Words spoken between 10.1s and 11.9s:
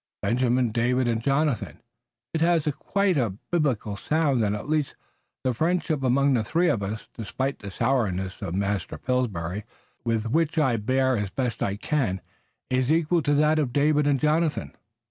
which I bear as best I